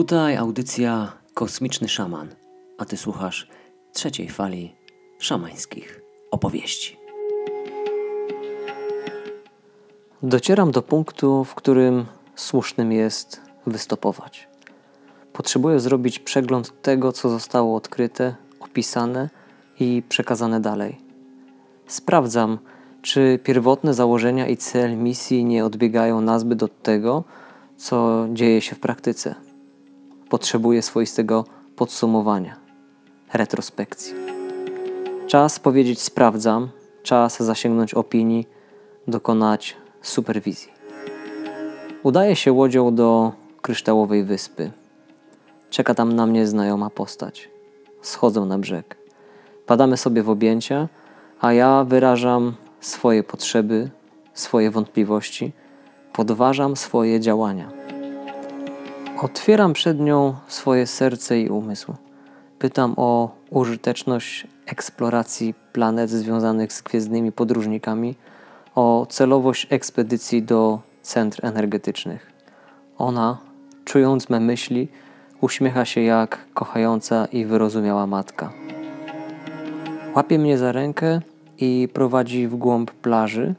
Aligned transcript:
Tutaj 0.00 0.36
audycja 0.36 1.12
Kosmiczny 1.34 1.88
Szaman, 1.88 2.28
a 2.78 2.84
ty 2.84 2.96
słuchasz 2.96 3.48
trzeciej 3.92 4.28
fali 4.28 4.74
szamańskich 5.18 6.00
opowieści. 6.30 6.96
Docieram 10.22 10.70
do 10.70 10.82
punktu, 10.82 11.44
w 11.44 11.54
którym 11.54 12.06
słusznym 12.34 12.92
jest 12.92 13.40
wystopować. 13.66 14.48
Potrzebuję 15.32 15.80
zrobić 15.80 16.18
przegląd 16.18 16.82
tego, 16.82 17.12
co 17.12 17.28
zostało 17.28 17.76
odkryte, 17.76 18.34
opisane 18.60 19.30
i 19.80 20.02
przekazane 20.08 20.60
dalej. 20.60 21.00
Sprawdzam, 21.86 22.58
czy 23.02 23.38
pierwotne 23.44 23.94
założenia 23.94 24.46
i 24.46 24.56
cel 24.56 24.96
misji 24.96 25.44
nie 25.44 25.64
odbiegają 25.64 26.20
nazbyt 26.20 26.62
od 26.62 26.82
tego, 26.82 27.24
co 27.76 28.26
dzieje 28.32 28.60
się 28.60 28.76
w 28.76 28.80
praktyce. 28.80 29.49
Potrzebuję 30.30 30.82
swoistego 30.82 31.44
podsumowania, 31.76 32.56
retrospekcji. 33.32 34.14
Czas 35.26 35.58
powiedzieć 35.58 36.00
sprawdzam, 36.00 36.68
czas 37.02 37.42
zasięgnąć 37.42 37.94
opinii, 37.94 38.48
dokonać 39.08 39.76
superwizji. 40.02 40.72
Udaję 42.02 42.36
się 42.36 42.52
łodzią 42.52 42.94
do 42.94 43.32
kryształowej 43.62 44.24
wyspy. 44.24 44.70
Czeka 45.70 45.94
tam 45.94 46.12
na 46.12 46.26
mnie 46.26 46.46
znajoma 46.46 46.90
postać. 46.90 47.50
Schodzę 48.02 48.40
na 48.40 48.58
brzeg. 48.58 48.96
Padamy 49.66 49.96
sobie 49.96 50.22
w 50.22 50.30
objęcia, 50.30 50.88
a 51.40 51.52
ja 51.52 51.84
wyrażam 51.84 52.54
swoje 52.80 53.22
potrzeby, 53.22 53.90
swoje 54.34 54.70
wątpliwości, 54.70 55.52
podważam 56.12 56.76
swoje 56.76 57.20
działania. 57.20 57.79
Otwieram 59.22 59.72
przed 59.72 60.00
nią 60.00 60.34
swoje 60.48 60.86
serce 60.86 61.40
i 61.40 61.48
umysł. 61.48 61.94
Pytam 62.58 62.94
o 62.96 63.30
użyteczność 63.50 64.46
eksploracji 64.66 65.54
planet 65.72 66.10
związanych 66.10 66.72
z 66.72 66.82
gwiezdnymi 66.82 67.32
podróżnikami, 67.32 68.14
o 68.74 69.06
celowość 69.08 69.66
ekspedycji 69.70 70.42
do 70.42 70.80
centr 71.02 71.46
energetycznych. 71.46 72.32
Ona, 72.98 73.38
czując 73.84 74.28
me 74.28 74.40
myśli, 74.40 74.88
uśmiecha 75.40 75.84
się 75.84 76.00
jak 76.00 76.38
kochająca 76.54 77.26
i 77.26 77.44
wyrozumiała 77.44 78.06
matka. 78.06 78.52
Łapie 80.16 80.38
mnie 80.38 80.58
za 80.58 80.72
rękę 80.72 81.20
i 81.58 81.88
prowadzi 81.92 82.48
w 82.48 82.56
głąb 82.56 82.90
plaży, 82.90 83.54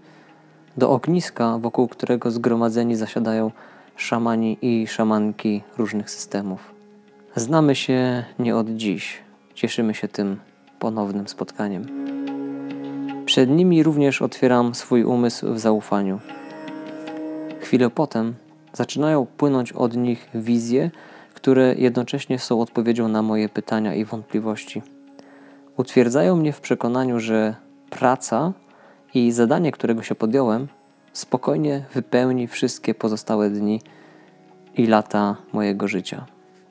do 0.78 0.90
ogniska, 0.92 1.58
wokół 1.58 1.88
którego 1.88 2.32
zgromadzeni 2.32 2.96
zasiadają 2.96 3.52
szamani 3.96 4.58
i 4.62 4.88
szamanki 4.88 5.64
różnych 5.78 6.10
systemów. 6.10 6.74
Znamy 7.36 7.76
się 7.76 8.24
nie 8.40 8.56
od 8.56 8.70
dziś. 8.70 9.18
Cieszymy 9.54 9.94
się 9.94 10.08
tym 10.08 10.40
ponownym 10.80 11.28
spotkaniem. 11.28 11.88
Przed 13.26 13.50
nimi 13.50 13.84
również 13.84 14.22
otwieram 14.22 14.76
swój 14.76 15.04
umysł 15.04 15.54
w 15.54 15.60
zaufaniu. 15.60 16.20
Chwilę 17.60 17.90
potem 17.90 18.34
zaczynają 18.74 19.26
płynąć 19.26 19.72
od 19.72 19.98
nich 19.98 20.30
wizje, 20.36 20.92
które 21.34 21.76
jednocześnie 21.76 22.40
są 22.40 22.62
odpowiedzią 22.62 23.08
na 23.08 23.22
moje 23.22 23.50
pytania 23.50 23.96
i 23.96 24.06
wątpliwości. 24.06 24.82
Utwierdzają 25.78 26.36
mnie 26.36 26.54
w 26.54 26.62
przekonaniu, 26.62 27.20
że 27.20 27.56
praca 27.90 28.54
i 29.14 29.32
zadanie, 29.32 29.72
którego 29.72 30.04
się 30.04 30.16
podjąłem, 30.16 30.68
spokojnie 31.14 31.86
wypełni 31.94 32.48
wszystkie 32.48 32.94
pozostałe 32.94 33.50
dni 33.50 33.82
i 34.78 34.88
lata 34.88 35.36
mojego 35.54 35.88
życia. 35.88 36.26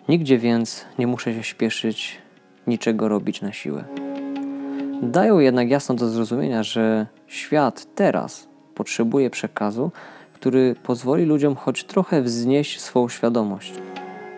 Nigdzie 0.08 0.38
więc 0.38 0.84
nie 0.98 1.06
muszę 1.06 1.34
się 1.34 1.42
śpieszyć, 1.42 2.19
niczego 2.66 3.09
robić 3.09 3.42
na 3.42 3.53
siłę. 3.53 3.84
Dają 5.03 5.38
jednak 5.38 5.70
jasno 5.70 5.94
do 5.94 6.09
zrozumienia, 6.09 6.62
że 6.62 7.06
świat 7.26 7.94
teraz 7.94 8.48
potrzebuje 8.75 9.31
przekazu, 9.31 9.92
który 10.32 10.75
pozwoli 10.82 11.25
ludziom 11.25 11.56
choć 11.56 11.84
trochę 11.84 12.22
wznieść 12.22 12.81
swą 12.81 13.09
świadomość. 13.09 13.75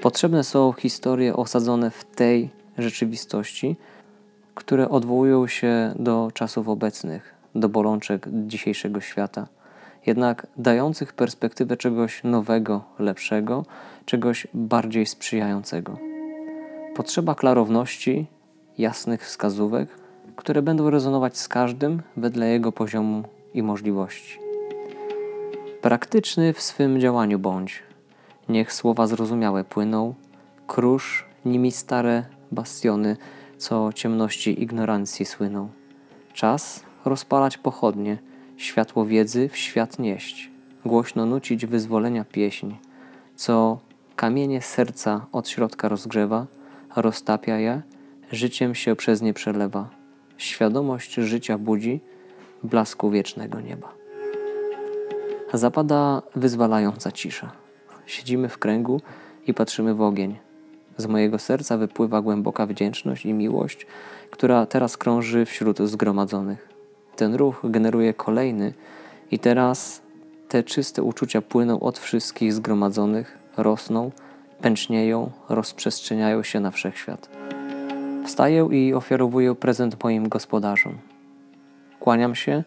Potrzebne 0.00 0.44
są 0.44 0.72
historie 0.72 1.36
osadzone 1.36 1.90
w 1.90 2.04
tej 2.04 2.50
rzeczywistości, 2.78 3.76
które 4.54 4.88
odwołują 4.88 5.46
się 5.46 5.94
do 5.98 6.30
czasów 6.34 6.68
obecnych, 6.68 7.34
do 7.54 7.68
bolączek 7.68 8.28
dzisiejszego 8.32 9.00
świata, 9.00 9.46
jednak 10.06 10.46
dających 10.56 11.12
perspektywę 11.12 11.76
czegoś 11.76 12.24
nowego, 12.24 12.84
lepszego, 12.98 13.64
czegoś 14.04 14.46
bardziej 14.54 15.06
sprzyjającego. 15.06 15.98
Potrzeba 16.94 17.34
klarowności, 17.34 18.26
jasnych 18.78 19.24
wskazówek, 19.24 19.88
które 20.36 20.62
będą 20.62 20.90
rezonować 20.90 21.38
z 21.38 21.48
każdym 21.48 22.02
wedle 22.16 22.48
jego 22.48 22.72
poziomu 22.72 23.22
i 23.54 23.62
możliwości. 23.62 24.38
Praktyczny 25.82 26.52
w 26.52 26.62
swym 26.62 27.00
działaniu 27.00 27.38
bądź. 27.38 27.82
Niech 28.48 28.72
słowa 28.72 29.06
zrozumiałe 29.06 29.64
płyną, 29.64 30.14
krusz 30.66 31.24
nimi 31.44 31.72
stare 31.72 32.24
bastiony, 32.52 33.16
co 33.58 33.92
ciemności 33.92 34.62
ignorancji 34.62 35.24
słyną. 35.24 35.68
Czas 36.32 36.82
rozpalać 37.04 37.58
pochodnie, 37.58 38.18
światło 38.62 39.06
wiedzy 39.06 39.48
w 39.48 39.56
świat 39.56 39.98
nieść, 39.98 40.50
głośno 40.84 41.26
nucić 41.26 41.66
wyzwolenia 41.66 42.24
pieśń, 42.24 42.74
co 43.36 43.78
kamienie 44.16 44.62
serca 44.62 45.26
od 45.32 45.48
środka 45.48 45.88
rozgrzewa, 45.88 46.46
roztapia 46.96 47.58
je, 47.58 47.82
życiem 48.32 48.74
się 48.74 48.96
przez 48.96 49.22
nie 49.22 49.34
przelewa. 49.34 49.88
Świadomość 50.38 51.14
życia 51.14 51.58
budzi, 51.58 52.00
blasku 52.62 53.10
wiecznego 53.10 53.60
nieba. 53.60 53.94
Zapada 55.52 56.22
wyzwalająca 56.36 57.12
cisza. 57.12 57.52
Siedzimy 58.06 58.48
w 58.48 58.58
kręgu 58.58 59.00
i 59.46 59.54
patrzymy 59.54 59.94
w 59.94 60.00
ogień. 60.00 60.38
Z 60.96 61.06
mojego 61.06 61.38
serca 61.38 61.76
wypływa 61.76 62.22
głęboka 62.22 62.66
wdzięczność 62.66 63.26
i 63.26 63.32
miłość, 63.32 63.86
która 64.30 64.66
teraz 64.66 64.96
krąży 64.96 65.46
wśród 65.46 65.78
zgromadzonych. 65.78 66.71
Ten 67.16 67.34
ruch 67.34 67.60
generuje 67.64 68.14
kolejny, 68.14 68.72
i 69.32 69.38
teraz 69.38 70.02
te 70.48 70.62
czyste 70.62 71.02
uczucia 71.02 71.42
płyną 71.42 71.80
od 71.80 71.98
wszystkich 71.98 72.52
zgromadzonych, 72.52 73.38
rosną, 73.56 74.10
pęcznieją, 74.60 75.30
rozprzestrzeniają 75.48 76.42
się 76.42 76.60
na 76.60 76.70
wszechświat. 76.70 77.28
Wstaję 78.26 78.68
i 78.72 78.94
ofiarowuję 78.94 79.54
prezent 79.54 80.04
moim 80.04 80.28
gospodarzom. 80.28 80.98
Kłaniam 82.00 82.34
się 82.34 82.64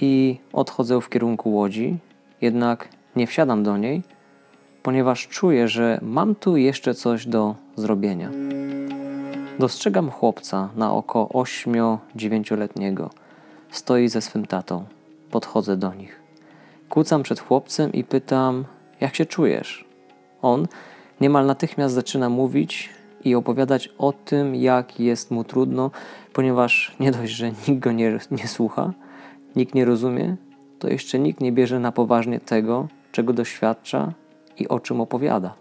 i 0.00 0.38
odchodzę 0.52 1.00
w 1.00 1.08
kierunku 1.08 1.54
łodzi, 1.54 1.98
jednak 2.40 2.88
nie 3.16 3.26
wsiadam 3.26 3.62
do 3.62 3.76
niej, 3.76 4.02
ponieważ 4.82 5.28
czuję, 5.28 5.68
że 5.68 5.98
mam 6.02 6.34
tu 6.34 6.56
jeszcze 6.56 6.94
coś 6.94 7.26
do 7.26 7.54
zrobienia. 7.76 8.30
Dostrzegam 9.58 10.10
chłopca 10.10 10.68
na 10.76 10.92
oko 10.92 11.28
8-9-letniego. 11.32 13.10
Stoi 13.72 14.08
ze 14.08 14.20
swym 14.20 14.46
tatą. 14.46 14.84
Podchodzę 15.30 15.76
do 15.76 15.94
nich. 15.94 16.20
Kłócam 16.88 17.22
przed 17.22 17.40
chłopcem 17.40 17.92
i 17.92 18.04
pytam, 18.04 18.64
jak 19.00 19.14
się 19.14 19.26
czujesz? 19.26 19.84
On 20.42 20.66
niemal 21.20 21.46
natychmiast 21.46 21.94
zaczyna 21.94 22.28
mówić 22.28 22.90
i 23.24 23.34
opowiadać 23.34 23.88
o 23.98 24.12
tym, 24.12 24.54
jak 24.54 25.00
jest 25.00 25.30
mu 25.30 25.44
trudno, 25.44 25.90
ponieważ 26.32 26.96
nie 27.00 27.10
dość, 27.12 27.32
że 27.32 27.50
nikt 27.68 27.80
go 27.80 27.92
nie, 27.92 28.18
nie 28.30 28.48
słucha, 28.48 28.92
nikt 29.56 29.74
nie 29.74 29.84
rozumie, 29.84 30.36
to 30.78 30.88
jeszcze 30.88 31.18
nikt 31.18 31.40
nie 31.40 31.52
bierze 31.52 31.80
na 31.80 31.92
poważnie 31.92 32.40
tego, 32.40 32.88
czego 33.12 33.32
doświadcza 33.32 34.12
i 34.58 34.68
o 34.68 34.80
czym 34.80 35.00
opowiada. 35.00 35.54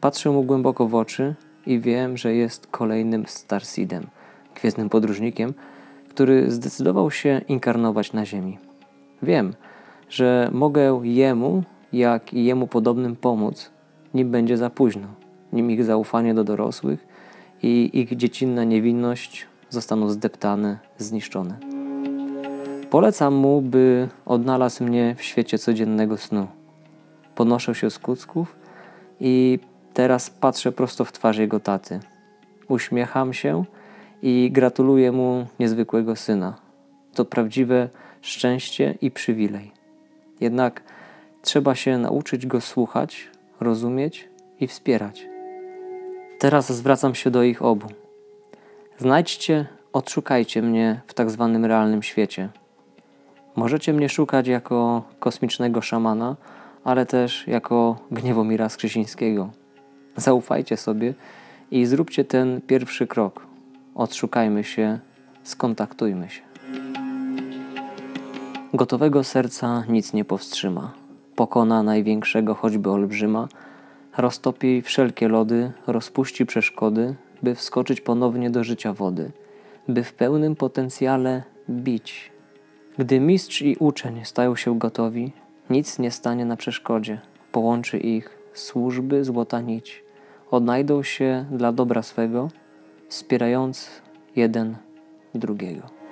Patrzę 0.00 0.30
mu 0.30 0.42
głęboko 0.42 0.88
w 0.88 0.94
oczy 0.94 1.34
i 1.66 1.80
wiem, 1.80 2.16
że 2.16 2.34
jest 2.34 2.66
kolejnym 2.66 3.26
Starseedem, 3.26 4.06
gwiezdnym 4.54 4.88
podróżnikiem, 4.88 5.54
który 6.14 6.50
zdecydował 6.50 7.10
się 7.10 7.40
inkarnować 7.48 8.12
na 8.12 8.26
Ziemi. 8.26 8.58
Wiem, 9.22 9.54
że 10.08 10.50
mogę 10.52 11.00
jemu, 11.02 11.62
jak 11.92 12.34
i 12.34 12.44
jemu 12.44 12.66
podobnym 12.66 13.16
pomóc, 13.16 13.70
nim 14.14 14.30
będzie 14.30 14.56
za 14.56 14.70
późno, 14.70 15.08
nim 15.52 15.70
ich 15.70 15.84
zaufanie 15.84 16.34
do 16.34 16.44
dorosłych 16.44 17.06
i 17.62 17.90
ich 17.92 18.16
dziecinna 18.16 18.64
niewinność 18.64 19.46
zostaną 19.70 20.08
zdeptane, 20.08 20.78
zniszczone. 20.98 21.58
Polecam 22.90 23.34
mu, 23.34 23.62
by 23.62 24.08
odnalazł 24.26 24.84
mnie 24.84 25.14
w 25.18 25.22
świecie 25.22 25.58
codziennego 25.58 26.16
snu. 26.16 26.46
Ponoszę 27.34 27.74
się 27.74 27.90
z 27.90 27.98
kucków 27.98 28.56
i 29.20 29.58
teraz 29.94 30.30
patrzę 30.30 30.72
prosto 30.72 31.04
w 31.04 31.12
twarz 31.12 31.38
jego 31.38 31.60
taty. 31.60 32.00
Uśmiecham 32.68 33.32
się 33.32 33.64
i 34.26 34.50
gratuluję 34.52 35.12
mu 35.12 35.46
niezwykłego 35.60 36.16
syna. 36.16 36.54
To 37.14 37.24
prawdziwe 37.24 37.88
szczęście 38.20 38.94
i 39.00 39.10
przywilej. 39.10 39.72
Jednak 40.40 40.82
trzeba 41.42 41.74
się 41.74 41.98
nauczyć 41.98 42.46
go 42.46 42.60
słuchać, 42.60 43.28
rozumieć 43.60 44.28
i 44.60 44.66
wspierać. 44.66 45.26
Teraz 46.38 46.72
zwracam 46.72 47.14
się 47.14 47.30
do 47.30 47.42
ich 47.42 47.62
obu. 47.62 47.86
Znajdźcie, 48.98 49.66
odszukajcie 49.92 50.62
mnie 50.62 51.00
w 51.06 51.14
tak 51.14 51.30
zwanym 51.30 51.64
realnym 51.64 52.02
świecie. 52.02 52.48
Możecie 53.56 53.92
mnie 53.92 54.08
szukać 54.08 54.46
jako 54.46 55.02
kosmicznego 55.20 55.82
szamana, 55.82 56.36
ale 56.84 57.06
też 57.06 57.46
jako 57.46 57.96
Gniewomira 58.10 58.68
Skrzysińskiego. 58.68 59.50
Zaufajcie 60.16 60.76
sobie 60.76 61.14
i 61.70 61.86
zróbcie 61.86 62.24
ten 62.24 62.60
pierwszy 62.60 63.06
krok. 63.06 63.53
Odszukajmy 63.94 64.64
się, 64.64 64.98
skontaktujmy 65.42 66.30
się. 66.30 66.42
Gotowego 68.74 69.24
serca 69.24 69.84
nic 69.88 70.12
nie 70.12 70.24
powstrzyma. 70.24 70.92
Pokona 71.36 71.82
największego 71.82 72.54
choćby 72.54 72.90
olbrzyma, 72.90 73.48
roztopi 74.16 74.82
wszelkie 74.82 75.28
lody, 75.28 75.72
rozpuści 75.86 76.46
przeszkody, 76.46 77.14
by 77.42 77.54
wskoczyć 77.54 78.00
ponownie 78.00 78.50
do 78.50 78.64
życia 78.64 78.92
wody, 78.92 79.32
by 79.88 80.04
w 80.04 80.14
pełnym 80.14 80.56
potencjale 80.56 81.42
bić. 81.70 82.32
Gdy 82.98 83.20
mistrz 83.20 83.62
i 83.62 83.76
uczeń 83.76 84.24
stają 84.24 84.56
się 84.56 84.78
gotowi, 84.78 85.32
nic 85.70 85.98
nie 85.98 86.10
stanie 86.10 86.44
na 86.44 86.56
przeszkodzie. 86.56 87.20
Połączy 87.52 87.98
ich 87.98 88.38
służby 88.54 89.24
złota 89.24 89.60
nić. 89.60 90.04
Odnajdą 90.50 91.02
się 91.02 91.44
dla 91.50 91.72
dobra 91.72 92.02
swego, 92.02 92.48
wspierając 93.14 93.90
jeden 94.36 94.76
drugiego. 95.34 96.03